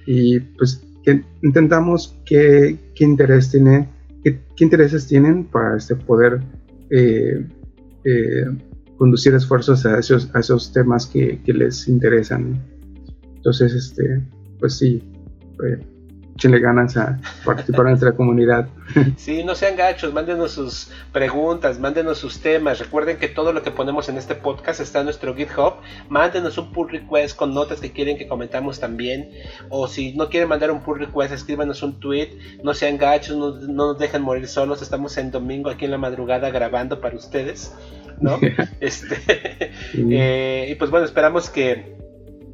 Y 0.07 0.41
pues 0.41 0.83
que 1.05 1.25
intentamos 1.43 2.19
qué, 2.25 2.79
qué 2.95 3.05
interés 3.05 3.51
tiene 3.51 3.89
qué, 4.23 4.41
intereses 4.59 5.07
tienen 5.07 5.45
para 5.45 5.77
este 5.77 5.97
poder 5.97 6.41
eh, 6.91 7.45
eh, 8.05 8.45
conducir 8.97 9.35
esfuerzos 9.35 9.85
a 9.87 9.99
esos, 9.99 10.31
a 10.35 10.41
esos 10.41 10.73
temas 10.73 11.07
que, 11.07 11.41
que 11.43 11.53
les 11.53 11.89
interesan. 11.89 12.63
Entonces 13.37 13.73
este 13.73 14.23
pues 14.61 14.79
sí 14.79 15.03
le 16.43 16.59
ganas 16.59 16.97
a 16.97 17.19
participar 17.45 17.87
en 17.87 17.93
nuestra 17.93 18.13
comunidad. 18.13 18.69
Sí, 19.17 19.43
no 19.43 19.55
sean 19.55 19.77
gachos, 19.77 20.13
mándenos 20.13 20.53
sus 20.53 20.91
preguntas, 21.13 21.79
mándenos 21.79 22.19
sus 22.19 22.41
temas. 22.41 22.79
Recuerden 22.79 23.17
que 23.17 23.29
todo 23.29 23.53
lo 23.53 23.63
que 23.63 23.71
ponemos 23.71 24.09
en 24.11 24.19
este 24.19 24.35
podcast 24.35 24.81
está 24.81 24.99
en 24.99 25.07
nuestro 25.07 25.35
GitHub. 25.35 25.77
Mándenos 26.11 26.59
un 26.59 26.73
pull 26.73 26.91
request 26.91 27.37
con 27.37 27.55
notas 27.55 27.81
que 27.81 27.91
quieren 27.91 28.19
que 28.19 28.29
comentamos 28.29 28.81
también. 28.81 29.31
O 29.71 29.89
si 29.89 30.15
no 30.15 30.29
quieren 30.29 30.49
mandar 30.49 30.71
un 30.71 30.81
pull 30.81 30.99
request, 30.99 31.33
escríbanos 31.33 31.83
un 31.83 32.01
tweet. 32.01 32.37
No 32.63 32.75
sean 32.75 32.99
gachos, 32.99 33.37
no, 33.37 33.53
nos 33.53 33.99
dejen 33.99 34.21
morir 34.21 34.47
solos. 34.47 34.83
Estamos 34.83 35.17
en 35.17 35.31
domingo 35.31 35.71
aquí 35.71 35.87
en 35.87 35.93
la 35.93 35.99
madrugada 35.99 36.51
grabando 36.51 37.01
para 37.01 37.17
ustedes. 37.17 37.73
¿no? 38.21 38.39
este, 38.81 39.19
eh, 39.95 40.69
y 40.71 40.75
pues 40.75 40.91
bueno, 40.91 41.07
esperamos 41.07 41.49
que 41.49 42.02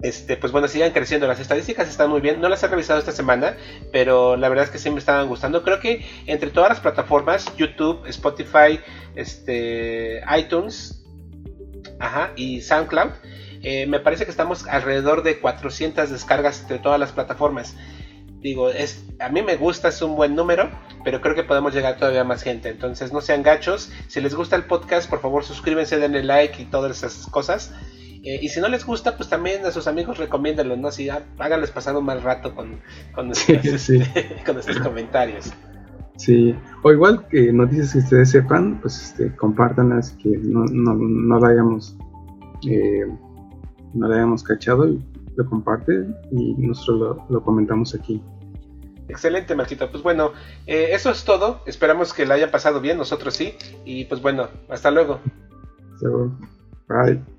este, 0.02 0.36
pues 0.36 0.52
bueno, 0.52 0.68
sigan 0.68 0.92
creciendo. 0.92 1.26
Las 1.26 1.40
estadísticas 1.40 1.88
están 1.88 2.10
muy 2.10 2.20
bien. 2.20 2.40
No 2.40 2.48
las 2.48 2.62
he 2.62 2.68
revisado 2.68 2.98
esta 2.98 3.12
semana, 3.12 3.56
pero 3.92 4.36
la 4.36 4.48
verdad 4.48 4.64
es 4.64 4.70
que 4.70 4.78
sí 4.78 4.90
me 4.90 4.98
estaban 4.98 5.28
gustando. 5.28 5.62
Creo 5.62 5.80
que 5.80 6.06
entre 6.26 6.50
todas 6.50 6.70
las 6.70 6.80
plataformas, 6.80 7.46
YouTube, 7.56 8.06
Spotify, 8.06 8.80
este, 9.14 10.22
iTunes, 10.36 11.04
y 12.36 12.60
SoundCloud, 12.60 13.10
eh, 13.62 13.86
me 13.86 14.00
parece 14.00 14.24
que 14.24 14.30
estamos 14.30 14.66
alrededor 14.66 15.22
de 15.22 15.40
400 15.40 16.10
descargas 16.10 16.62
entre 16.62 16.78
todas 16.78 17.00
las 17.00 17.12
plataformas. 17.12 17.74
Digo, 18.40 18.70
es, 18.70 19.04
a 19.18 19.30
mí 19.30 19.42
me 19.42 19.56
gusta, 19.56 19.88
es 19.88 20.00
un 20.00 20.14
buen 20.14 20.36
número, 20.36 20.70
pero 21.02 21.20
creo 21.20 21.34
que 21.34 21.42
podemos 21.42 21.74
llegar 21.74 21.96
todavía 21.96 22.22
más 22.22 22.42
gente. 22.42 22.68
Entonces, 22.68 23.12
no 23.12 23.20
sean 23.20 23.42
gachos. 23.42 23.90
Si 24.06 24.20
les 24.20 24.34
gusta 24.34 24.54
el 24.54 24.64
podcast, 24.64 25.10
por 25.10 25.20
favor 25.20 25.44
suscríbanse, 25.44 25.98
denle 25.98 26.22
like 26.22 26.62
y 26.62 26.66
todas 26.66 26.98
esas 26.98 27.26
cosas. 27.26 27.72
Eh, 28.24 28.38
y 28.42 28.48
si 28.48 28.60
no 28.60 28.68
les 28.68 28.84
gusta, 28.84 29.16
pues 29.16 29.28
también 29.28 29.64
a 29.64 29.70
sus 29.70 29.86
amigos 29.86 30.18
recomiéndanlo, 30.18 30.76
¿no? 30.76 30.90
Si 30.90 31.08
háganles 31.08 31.70
pasar 31.70 31.96
un 31.96 32.04
mal 32.04 32.22
rato 32.22 32.54
con, 32.54 32.80
con, 33.12 33.28
nuestros 33.28 33.90
comentarios. 34.82 35.52
Sí, 36.16 36.54
o 36.82 36.90
igual 36.90 37.26
que 37.28 37.52
noticias 37.52 37.92
que 37.92 37.98
ustedes 37.98 38.30
sepan, 38.30 38.80
pues 38.80 39.02
este, 39.02 39.34
compártanlas, 39.36 40.10
que 40.22 40.30
no, 40.30 40.64
no, 40.64 40.94
no 40.94 41.38
la 41.38 41.48
hayamos 41.48 41.96
eh, 42.66 43.06
no 43.94 44.08
la 44.08 44.16
hayamos 44.16 44.42
cachado 44.42 44.88
y 44.88 45.02
lo 45.36 45.48
comparten 45.48 46.16
y 46.30 46.54
nosotros 46.54 47.18
lo, 47.28 47.42
comentamos 47.42 47.94
aquí. 47.94 48.22
Excelente, 49.08 49.54
Marquito. 49.54 49.90
Pues 49.90 50.02
bueno, 50.02 50.32
eh, 50.66 50.88
eso 50.92 51.10
es 51.10 51.24
todo. 51.24 51.62
Esperamos 51.66 52.12
que 52.12 52.26
la 52.26 52.34
hayan 52.34 52.50
pasado 52.50 52.80
bien, 52.80 52.98
nosotros 52.98 53.34
sí. 53.34 53.54
Y 53.84 54.04
pues 54.04 54.20
bueno, 54.20 54.48
hasta 54.68 54.90
luego. 54.90 55.20
Hasta 55.94 56.08
luego. 56.08 56.38
Bye. 56.88 57.37